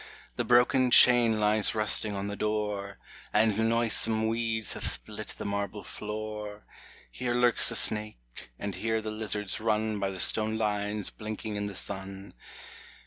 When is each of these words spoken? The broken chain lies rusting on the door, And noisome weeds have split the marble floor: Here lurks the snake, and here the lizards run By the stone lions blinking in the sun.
The 0.35 0.43
broken 0.43 0.89
chain 0.89 1.39
lies 1.39 1.75
rusting 1.75 2.15
on 2.15 2.25
the 2.25 2.35
door, 2.35 2.97
And 3.31 3.55
noisome 3.69 4.25
weeds 4.27 4.73
have 4.73 4.83
split 4.83 5.35
the 5.37 5.45
marble 5.45 5.83
floor: 5.83 6.65
Here 7.11 7.35
lurks 7.35 7.69
the 7.69 7.75
snake, 7.75 8.49
and 8.57 8.73
here 8.73 8.99
the 8.99 9.11
lizards 9.11 9.59
run 9.59 9.99
By 9.99 10.09
the 10.09 10.19
stone 10.19 10.57
lions 10.57 11.11
blinking 11.11 11.55
in 11.55 11.67
the 11.67 11.75
sun. 11.75 12.33